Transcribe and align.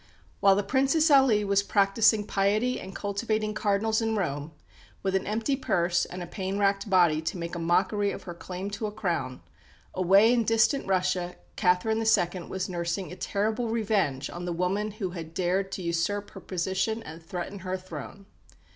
While 0.39 0.55
the 0.55 0.63
Princess 0.63 1.11
Aly 1.11 1.43
was 1.43 1.61
practising 1.61 2.25
piety 2.25 2.79
and 2.79 2.95
cultivating 2.95 3.53
Cardinals 3.53 4.01
in 4.01 4.15
Rome, 4.15 4.51
with 5.03 5.13
an 5.13 5.27
empty 5.27 5.55
purse 5.55 6.05
and 6.05 6.23
a 6.23 6.25
pain 6.25 6.57
racked 6.57 6.89
body 6.89 7.21
to 7.21 7.37
make 7.37 7.53
a 7.53 7.59
mockery 7.59 8.09
of 8.11 8.23
her 8.23 8.33
claim 8.33 8.71
to 8.71 8.87
a 8.87 8.91
crown, 8.91 9.43
away 9.93 10.33
in 10.33 10.43
distant 10.43 10.87
Russia 10.87 11.35
Catherine 11.55 11.99
II. 11.99 12.41
was 12.49 12.67
nursing 12.67 13.11
a 13.11 13.15
terrible 13.15 13.69
revenge 13.69 14.27
on 14.31 14.45
the 14.45 14.53
woman 14.53 14.89
who 14.93 15.11
had 15.11 15.35
dared 15.35 15.71
to 15.73 15.83
usurp 15.83 16.31
her 16.31 16.39
position 16.41 17.03
and 17.03 17.21
threaten 17.23 17.59
her 17.59 17.77
throne. 17.77 18.25